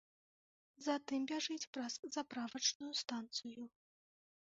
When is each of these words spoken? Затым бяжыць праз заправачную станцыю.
Затым 0.85 1.27
бяжыць 1.33 1.69
праз 1.77 1.93
заправачную 2.17 2.93
станцыю. 3.05 3.73